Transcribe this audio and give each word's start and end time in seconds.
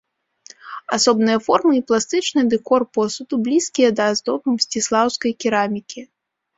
Асобныя 0.97 1.39
формы 1.49 1.73
і 1.81 1.83
пластычны 1.91 2.41
дэкор 2.55 2.81
посуду 3.01 3.33
блізкія 3.51 3.89
да 4.03 4.11
аздоб 4.17 4.53
мсціслаўскай 4.59 5.41
керамікі. 5.43 6.01